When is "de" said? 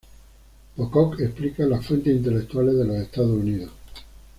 2.75-2.85